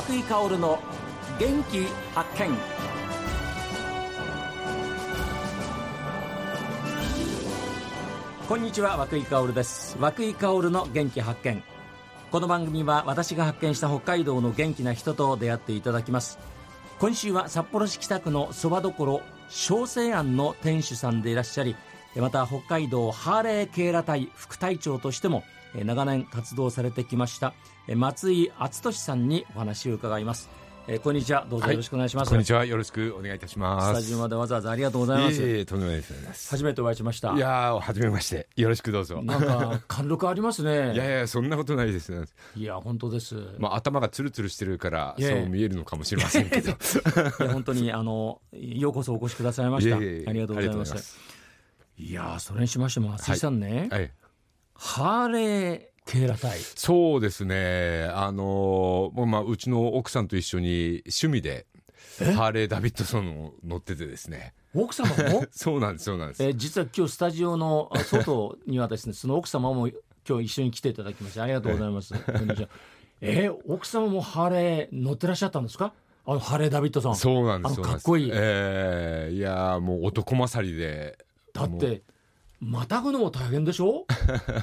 [0.00, 0.78] 和久井薫の
[1.38, 2.56] 元気発見。
[8.48, 9.98] こんにちは和井薫です。
[10.00, 11.62] 和久井薫の元気発見。
[12.30, 16.38] この番組は私が発見した北海道の元気な人と出会っていただきます。
[16.98, 19.20] 今週は札幌市北区のそばどころ
[19.50, 21.76] 小生庵の店主さんでいらっしゃり
[22.16, 27.54] また北海道ハーレー警ら隊副隊長としても長年活動されてきました
[27.94, 30.48] 松井敦俊さんにお話を伺います。
[30.86, 31.46] えー、こんにちは。
[31.48, 32.64] どうぞよろしくお願いします、はい、こんにちは。
[32.64, 33.86] よろしくお願いいたします。
[33.88, 35.40] スタジオまでわざわざありがとうございます。
[35.40, 36.50] いえとんでもないです。
[36.50, 37.32] 初めてお会いしました。
[37.34, 38.48] いや初めまして。
[38.56, 39.22] よろしくどうぞ。
[39.22, 40.94] なんか貫禄ありますね。
[40.94, 42.12] いやいやそんなことないです。
[42.56, 43.36] いや本当です。
[43.58, 46.72] まあ頭がつるつるしてるからそう見えるのかもしれませんけど。
[47.52, 49.96] 本当にあのようこそお越しくださいました。
[49.96, 51.18] ありがとうございます。
[51.98, 54.00] いやそれにしましても松井さんね、はい。
[54.00, 54.10] はい、
[54.82, 58.08] ハーレー警ら隊そうですね。
[58.14, 61.66] あのまあうちの奥さんと一緒に趣味で
[62.34, 64.54] ハーレー・ダビッドソンを乗っててですね。
[64.74, 65.44] 奥様も？
[65.52, 66.42] そうなんですそうなんです。
[66.42, 69.88] え実は今日スタジオの外にはですねその奥様も
[70.26, 72.14] 今日一緒に来ていただきましてありがとうございます。
[73.20, 73.50] え？
[73.50, 75.92] ー、奥様もハーレー乗ってらっしゃったんですか？
[76.24, 78.30] あのハーレー・ダビッドソンそうなんですかっこいい。
[78.32, 81.18] えー、いやもう男勝りで
[81.52, 82.02] だって
[82.60, 84.06] またぐのも大変でしょ？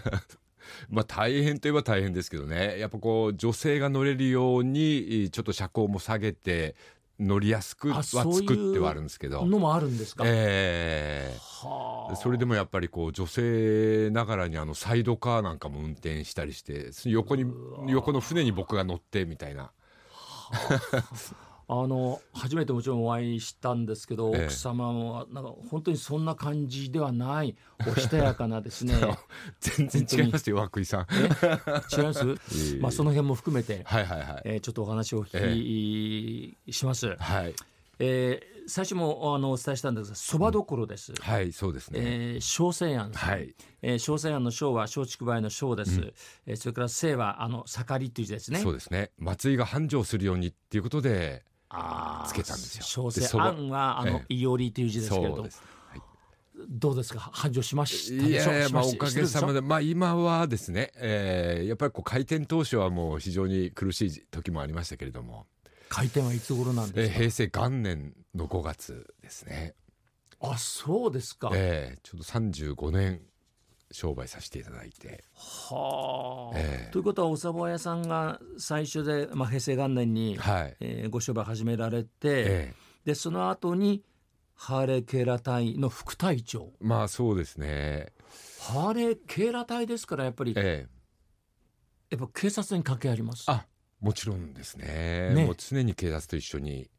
[0.90, 2.80] まあ大変といえば大変ですけどね。
[2.80, 6.76] やっぱこう女性が乗れるようにちょっと車高も下げて
[7.20, 8.30] 乗りやすくは作
[8.72, 9.46] ってはあるんですけど。
[9.46, 17.46] のもあるんですか、えー、それでもやっぱりこう女性ながらにあのサイドカーなんかも運転したりして横に
[17.88, 19.72] 横の船に僕が乗ってみたいな。
[21.70, 28.94] あの初めてもちろんお会いしたんですけど、ええ、奥様はなんか本当にそんな感じではないおしとやかなですね。
[29.60, 31.08] 全然違いますよ涌井さん。
[31.12, 32.26] 違います？
[32.80, 34.42] まあその辺も含めて、はいはいはい。
[34.46, 37.54] えー、ちょっとお話をお聞きします、はい。
[38.00, 46.14] えー、最初もあのお伝えしたんですがそばどころです、うん、はいそうですね、えー、小西庵はい、えー、小西庵の小は松竹梅の小です、うん、
[46.46, 48.60] えー、それから西はあの盛りっていう字ですね。
[48.60, 49.12] そうですね。
[49.18, 51.44] 松井が繁盛するようにっていうことで
[52.28, 52.84] つけたんですよ。
[52.84, 55.42] 小生案はあの、いおりという字ですけれど。
[55.42, 55.52] はい、
[56.70, 57.20] どうですか？
[57.34, 59.62] 繁盛しましたいやいやまあおかげさまで。
[59.62, 65.46] まあ今はですね、えー、やっぱりこう開店当初はもう非常に苦しい時もありましたけれども。
[65.90, 69.74] 開店はいつ頃なんですか、えー、平成元年の5月ですね。
[70.40, 73.22] あそうですか、えー、ちょうど35年
[73.92, 75.24] 商売させていただいて。
[75.34, 80.76] はあ、えー、ということはおそば屋さんが最初で、まあ、平成元年に、はい。
[80.80, 84.04] えー、ご商売始められて、えー、でその後に
[84.56, 86.72] ハーレーケーラ隊の副隊長。
[86.82, 88.12] まあそうですね。
[88.60, 93.46] ハーレーケーラ隊ですからやっぱり、えー、やっぱ警察に関係あります。
[93.48, 93.66] あ
[94.02, 95.34] もちろんですね。
[95.34, 95.46] ね。
[95.46, 96.90] もう常に警察と一緒に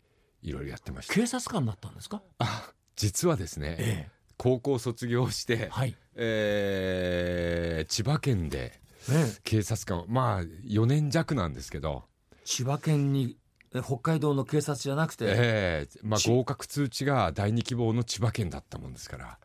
[0.43, 1.15] いろいろやってました。
[1.15, 8.81] 警察官になったんですかあ実はですね、ええ高校卒業して、はい、えー、千葉県で
[9.45, 12.05] 警察官、まあ4年弱なんですけど。
[12.45, 13.37] 千葉県に
[13.85, 19.39] 北海道の警察じゃなくて、えーまあ、合格通知が第二希望の千葉県だったもんですから。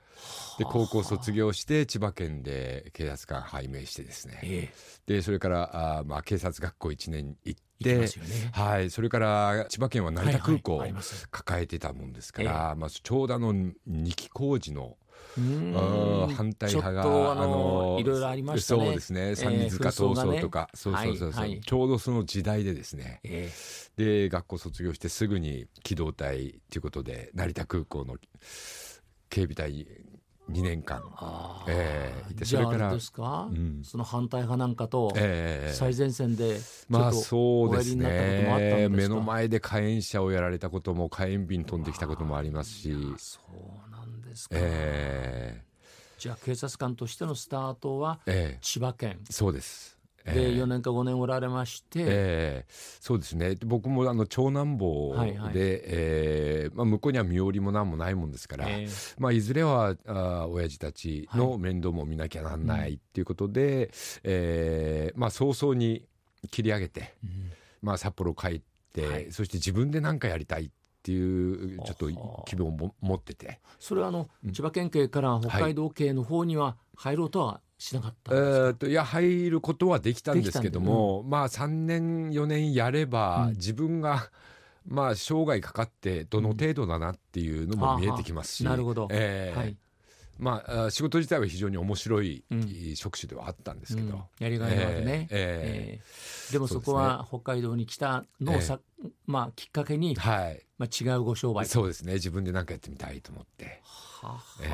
[0.57, 8.07] で高校卒業して千葉県で警察官拝命してですね、えー、でそれからあ、まあ、警察学校1年行って、ね、
[8.53, 10.85] はい、それから千葉県は成田空港を
[11.31, 14.95] 抱えてたもんですから、はいはい、まあ、ちょうどあの二木工事の
[15.35, 18.85] 反対派があのいろいろありましたね。
[18.85, 19.35] そうですね。
[19.35, 23.22] 三里塚闘争とか、そうそうそうそう、ちょうどその時代でですね、
[23.97, 28.17] で学校卒業してすぐに機動隊ということで成田空港の
[29.29, 29.88] 警備隊
[30.51, 31.01] 2年間、
[31.67, 36.59] えー、いてそれからですか、うん、その反対派なんかと最前線で
[36.90, 38.90] まあそうですね。
[38.90, 42.94] 目の前で火炎車をやられたことも火炎瓶飛んできたこともありますし。
[43.17, 43.93] そう
[44.34, 48.20] ですか、えー、じゃあ警察官としてのスタートは
[48.62, 49.94] 千葉県、えー、そうです。
[50.26, 52.72] で4年か5年おられまして、えー、
[53.02, 53.58] そうですね。
[53.66, 55.52] 僕もあの長男坊で、はいはい。
[55.56, 63.90] えーまあ、向こうには身寄りも何もないもんですから、えーまあ、いずれはあ親父たちの面倒も見なきゃなんないっていうことで、はい
[64.24, 65.14] え。
[65.14, 66.08] ーまあ、早々に
[66.52, 67.52] 切り上げて、うん。
[67.82, 68.62] まあ、札幌帰っ
[68.94, 70.70] て、はい、そして自分で何かやりたいっ
[71.03, 72.09] ていうちょっと
[72.46, 73.59] 希望も持ってて。
[73.79, 84.29] それはあの、千葉県警から北海道警の方には入ろうとはしなかったえー、といや入ることはできたんですけども、うん、まあ3年4年やれば、自分が
[84.88, 89.78] まあ生涯かかってどの程度だなっていうのも見えてきますし、うん、なるほど、えー、はい
[90.38, 92.44] まあ、仕事自体は非常に面白い
[92.96, 100.62] 職種ではあったんですけど、うん、やりがいのあるね、えー、えー、でもそこは北海道に来たのをさ、えー、まあ、きっかけに、はい。
[100.78, 101.66] まあ、違うご商売。
[101.66, 102.14] そうですね。
[102.14, 104.70] 自分で何かやってみたいと思って、はあえー、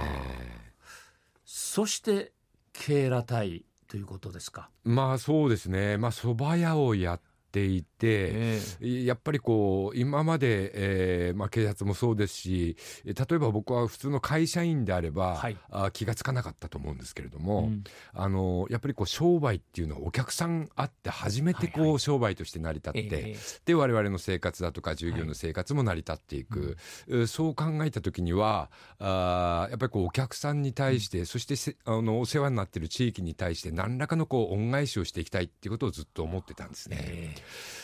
[1.46, 2.32] そして
[2.74, 4.70] ケーラ隊ということですか。
[4.84, 5.98] まあそうですね。
[5.98, 26.78] まあ蕎麦屋をやっていて、えー、やっぱりこう今まで、えーまあ、警察もそうですし例えば僕は普通の会社員であれば、はい、あ気が付かなかったと思うんですけれども、うん、あのやっぱりこう商売っていうのはお客さんあって初めてこう、はいはい、商売として成り立って、えー、で我々の生活だとか従業員の生活も成り立っていく、
[27.10, 28.70] はい、そう考えた時には
[29.00, 36.98] あやっぱりこうお客さんに対して、うん、そしてあのお世話になっている地域に対して何らかのこう恩返しをしていきたいっていうことをずっと思ってたんですね。
[37.00, 37.39] えー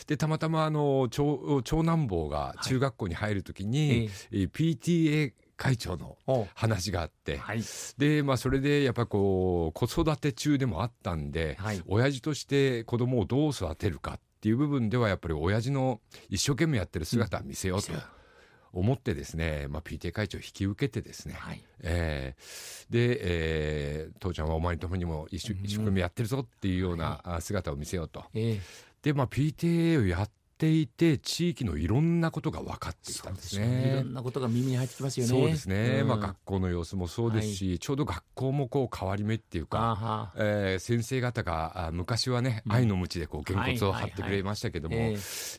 [0.08, 6.18] でたまたまあの長長男坊が中学校に入るときに、はい、PTA 会長の
[6.54, 7.62] 話があって、はい、
[7.98, 17.92] でまあ、それでやっぱこう子育て中でもあったんで、はい、親父として子供をどう育てるかっていう部分ではやっぱり親父の一生懸命やってる姿を見せようと。
[18.76, 28.60] 思ってですね、まあ、PTA 会長を引き受けてですね、はい、えー、で、えー、父ちゃんはお前のためにも一生懸命やってるぞっていうような姿を見せようと、えー、
[29.06, 33.92] で、まあ、PTA をやっていて地域のいろんなことが分かってきたんですね。
[33.92, 35.30] いろんなことが耳に入ってきますよね。
[35.30, 36.00] そうですね。
[36.02, 44.96] うん、まあ学校の様子もそうですし、はい、ちょうど学校もこう変わり目っていうか、えー、先生方が昔はね、愛の鞭でこうげんこつを張ってくれましたけども、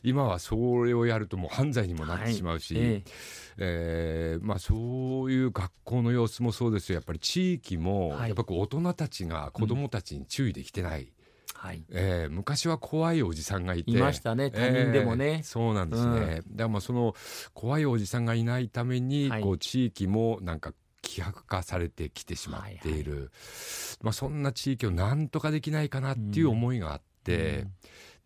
[0.03, 2.75] 今はそれをやるともう犯罪にもなってしまうし。
[2.75, 3.11] はい、えー
[3.59, 6.95] えーまあ、そういう学校の様子もそうですよ。
[6.95, 11.11] やっぱり地域も、やっぱこう大人たちが子どもたちに注意できてない、
[11.57, 11.83] はい。
[11.89, 13.91] えー、昔は怖いおじさんがいて。
[13.91, 14.51] いましたね。
[14.51, 17.15] 他人でもね、えー、そうなんですね、うん、だからまあその
[17.55, 23.29] 怖いおじさんがいないために、はい、こう地域もなんか希薄化されてきてしまっている、はいはい、
[24.01, 27.71] まあ、そんな地域をなんとかできないかなっていう思いがあって、うん、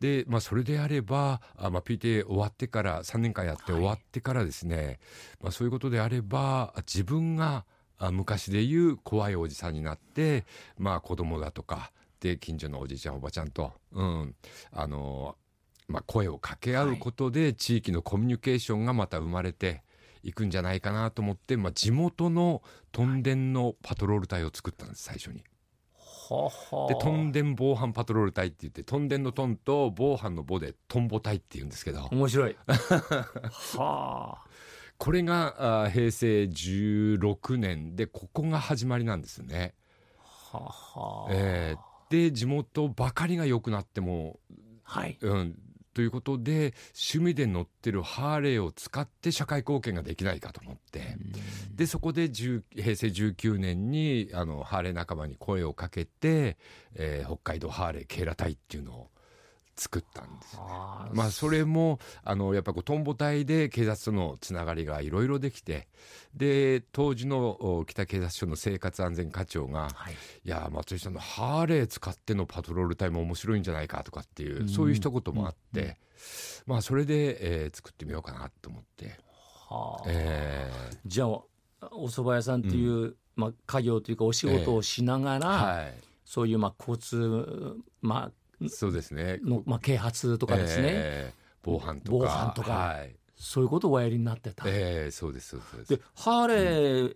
[0.01, 4.99] でまあ、それであればあ、まあ、PTA 終わってから3年間やって終わってからですね、はい、
[5.43, 7.65] まあ、そういうことであれば自分が
[8.11, 10.45] 昔でいう怖いおじさんになって、
[10.77, 11.91] まあ、子供だとか
[12.21, 14.35] って近所のおじいちゃんおばちゃんと、うん
[14.71, 15.35] あの
[15.87, 19.81] まあ、声を掛け合うことで地域のコミュニケーションがまた生まれて
[20.23, 25.43] いくんじゃないかなと思って、まあ、地元のトンデンのパトロール隊を作ったんです最初に。
[26.87, 32.07] でトンデン防犯パトロール隊って言ってトンデンのトンと防犯のボでトンボ隊って言うんですけど。
[32.09, 32.55] 面白い。
[33.77, 34.43] はあ。
[34.97, 39.73] これがあ平成16年でここが始まりなんですね。
[40.51, 41.27] はは。
[41.31, 44.37] えーで地元ばかりが良くなっても、
[44.83, 45.17] はい。
[45.21, 45.55] うん、
[45.93, 51.15] ということで趣味で乗ってるハーレーを使って社会貢献ができないかと思って。
[51.73, 52.61] でそこで平
[52.97, 56.57] 成19年にあのハーレー仲間に声をかけて、
[56.95, 59.09] えー、北海道ハーレー警ら隊っていうのを
[59.75, 60.55] 作ったんです。
[60.57, 60.61] ね。
[61.13, 65.87] まあそれもあのやっぱこうトンボ隊で警察とのつながりがいろいろできて
[66.35, 75.95] で当時の北警察署の生活安全課長が「はい、いや松井さんのハーレー使ってのパトロール隊も面白いんじゃないか」とかっていう、うそういう一言もあって、うん、
[76.67, 79.19] まあそれで、えー、作ってみようかなと思って。
[79.69, 80.03] はあ。
[80.07, 81.27] えー、じゃあ
[81.91, 85.83] お蕎麦屋さんっていう、うん、まあ、家業というかお仕事をしながら、えー。
[85.85, 85.93] はい、
[86.25, 88.31] そういうまあ交通、まあ、
[88.69, 89.39] そうですね。
[89.43, 92.17] の、まあ、啓発とかですね、えー、防犯とか。
[92.19, 97.15] 防犯とか、はい、そういうことをおやりになってた、えー、そうですそうですでハーレー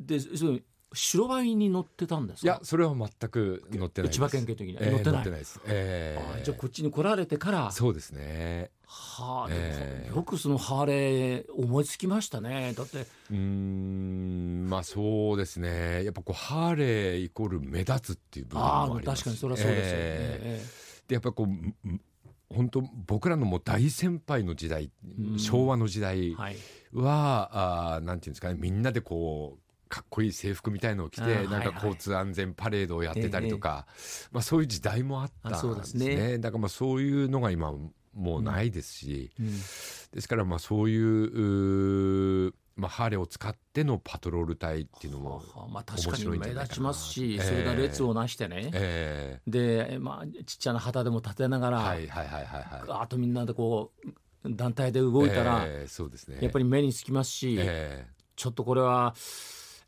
[0.00, 0.64] で、うん、
[0.96, 5.24] 白バイに乗ってたんですいやそれは全く乗ってない千葉県警的には、えー、乗ってない。
[5.24, 7.70] です、えー、じゃあこっちに来られてから。
[7.70, 8.70] そうですね。
[8.86, 12.72] はあ、えー、よくそのハーレー思いつきましたね。
[12.76, 13.06] だって。
[13.30, 16.04] うんまあそうですね。
[16.04, 19.24] やっぱこうハーレーイコール目立つっていう部分もあります。
[19.24, 19.82] 確かにそれはそうですよ。
[19.82, 20.64] ね、え。
[21.06, 24.90] ー、でやっぱこう本当僕らのもう大先輩の時代、
[25.36, 28.56] 昭和の時代は、はい、あなんていうんですかね。
[28.58, 33.86] みんなでこうかっこいい制服みたいのを着てなんか交通安全パレードをやってたりとか、
[34.32, 36.38] まあ、そういう時代もあったんですね。
[36.38, 37.72] だからまあそういうのが今
[38.14, 39.30] もうないですし、
[40.12, 54.10] ですからまあそういうまあ、ハーレーを使ってのパトロール隊っていうのもまあ、確かに目立ちますし、それが列をなしてね、えー、で、まあ、ちっちゃな旗でも立てながら、はいはいはいはい、あとみんなでこう
[54.54, 59.14] 団体で動いたら、えー、そうですね、やっぱり目につきますし、えー、ちょっとこれは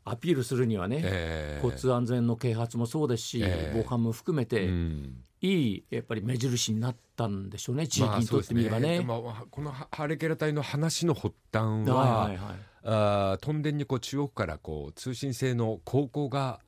[0.09, 9.01] アピールするにはね、えー、交通安全の啓発もそうですし、えー、防犯も含めて、うん、いいやっぱり目印になったんでしょうね地域にとってみればね。
[9.01, 16.59] まあ、ねこのハーレケラ隊の話の発端は、はいはいはい、あトンデンにこう中国からこう通信制の高校が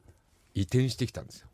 [0.53, 1.47] 移転してきたんですよ。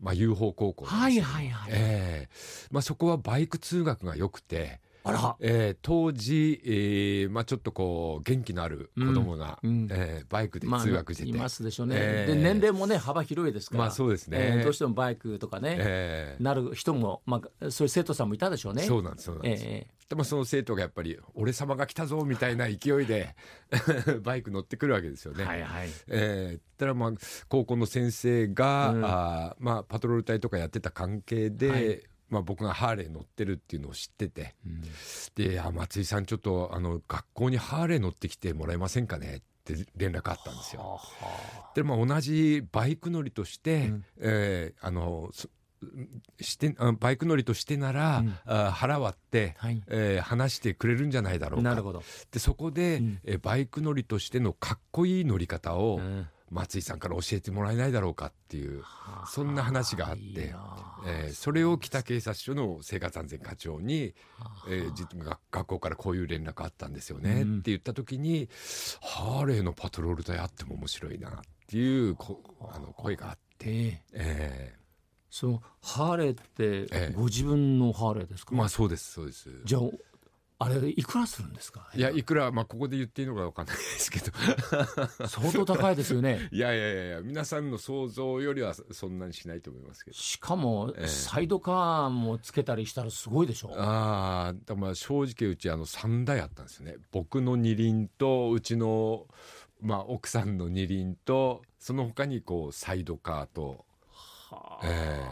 [0.00, 11.24] まあ、UFO 高校、ね、はいはいはい、えーまあ、そこはバイク通学が良くてあら、えー、当時、えーまあ、ちょっとこう元気のある子供が、うん、えー、バイクで通学して。
[11.24, 18.82] て、まあ、いますでしょうね、えー、で年齢もね幅広いですから、まあ、そうですね、えー、どうしてもバイクとかね、えー、なる人も、まあ、そういう生徒さんもいたでしょうね。
[18.82, 23.34] そうなんですそうなんです、えー、でもその生徒がやっぱり「俺様が来たぞ」みたいな勢いで
[24.22, 25.44] バイク乗ってくるわけですよね。
[25.44, 25.88] はいはい。
[26.08, 27.12] えー、たらまあ
[27.48, 34.82] 高校の先生が、うん、あまあ、パトロール隊とかやってた関係で、はいまあ、僕がハーレー乗ってるっていうのを知ってて、うん、
[35.34, 39.38] であ松井さんちょっとあの学校にハーレー乗ってきてもらえませんかね？
[39.38, 40.82] って連絡あったんですよ。
[40.82, 45.30] はあ、でまあ同じバイク乗りとして、うん、えー、あの
[46.40, 51.70] してバイク乗りとしてなら、うん、あ腹割って、はい、えー、話してくれるんじゃないだろうか。
[51.70, 52.02] なるほど。
[52.30, 58.82] でそこで、うん、えバイク乗りとしてのかっこいい乗り方を、うん松井さんから教えてもらえないだろうかっていう
[59.26, 60.54] そんな話があって、
[61.06, 64.14] えー、それを北警察署の生活安全課長に、
[64.68, 68.48] えー、学校からこういう連絡あったんですよね、って言った時に
[69.00, 71.32] ハーレーのパトロール隊あっても面白いなっ
[71.68, 72.40] ていうこ
[72.72, 74.02] あの声があって。
[74.12, 74.80] えー
[75.32, 79.48] そのハーレーってご自分のハーレーですか、ええ、まあそうですそうです。
[79.64, 79.78] じゃ
[80.62, 81.88] ああれいくらするんですか？
[81.94, 84.26] いやいくらまあここで言っていいのかわかんないですけど。
[85.26, 86.48] 相当高いですよね。
[86.52, 90.16] いやいやいやいや皆さんの想像よりはそんなにしないと思いますけど。
[90.16, 93.72] しかも、えー、サイドカーもつけたりしたらすごいでしょ？
[93.74, 96.96] ああまあ正直うちあの3台あったんですよね。
[97.10, 99.26] 僕の二輪とうちの
[99.80, 103.86] まあ奥さんの二輪とその他にこうサイドカーと。
[104.50, 105.29] はあ、えー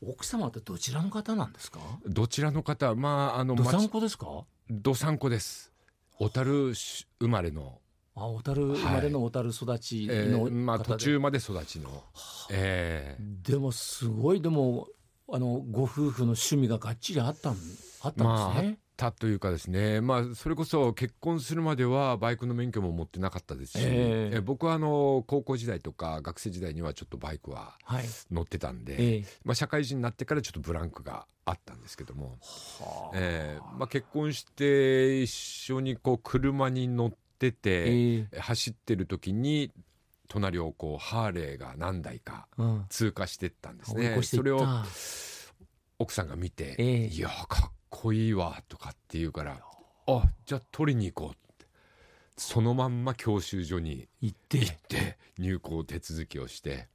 [0.00, 1.80] 奥様ってどちらの方なんですか？
[2.06, 4.44] どちらの方まああのどさんこですか？
[4.70, 5.72] どさんこです。
[6.18, 7.78] 小樽生まれの。
[8.14, 12.02] あ小樽生まれの小樽育ちの、はいえー、まあ途中まで育ちの、
[12.50, 14.88] えー、でもすごいでも
[15.32, 18.62] あのご夫婦の趣味ががっちりあったんあったんですね、まあ
[18.98, 27.76] たというかですね、まあ、それこそ結婚するまではバイクの免許も持ってなかったですし、えー、僕はあの高校時代とか学生時代にはちょっとバイクは
[28.32, 29.06] 乗ってたんで、はいえ。
[29.18, 32.38] ー、まあ、社会人になってからちょっとブランクがあったんですけども、
[32.80, 39.70] はえー、まあ、結婚して一緒にこう車に乗ってて、えー、走ってる時に
[40.26, 42.48] 隣をこうハーレーが何台か
[42.88, 44.08] 通過してったんですね。
[44.08, 44.66] うん、それを
[46.00, 49.60] 奥さんが見て、いやかっこいいわとかって言うから
[50.06, 51.66] あじゃあ取りに行こうって。
[52.36, 55.18] そのまんま教習所に行って行って。
[55.38, 56.88] 入校手続きをして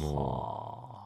[0.00, 1.04] もう。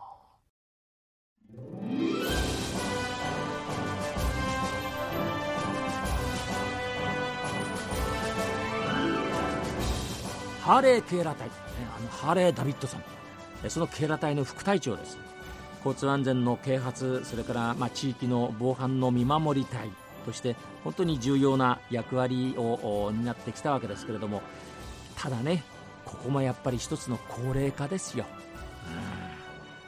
[10.62, 13.02] ハーレー警ら隊、あのハーレー・ダビッドさん。
[13.68, 15.18] その警ら隊の副隊長です
[15.84, 19.88] 交通安全の啓発それからまあ地域の防犯の見守り隊
[20.24, 24.42] として本当に重要な役割を担ってきたわけですけれども
[25.16, 25.64] ただね
[26.04, 28.24] ここもやっぱり一つの高齢化ですよ、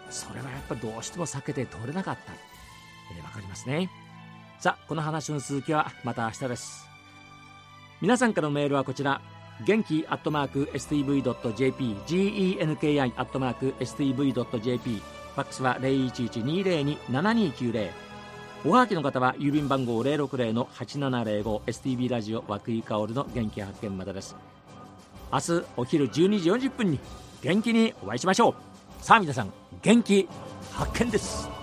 [0.07, 3.91] うん、それはやっぱりどうしても避けて通れなかった、えー、分かりますね。
[4.59, 6.87] さあこの話の続きはまた明日です。
[8.03, 9.21] 皆さんからのメールはこちら。
[9.65, 15.03] 元気アットマーク STV.jp genki アットマーク STV.jp
[15.35, 17.91] ファックスは0112027290
[18.65, 24.37] おはがきの方は郵便番号 060-8705STB ラジオ和久井薫の元気発見までです。
[25.33, 26.99] 明日お昼12時40分に
[27.41, 28.55] 元気にお会いしましょう。
[29.03, 30.29] さあ皆さん元気
[30.73, 31.60] 発見です。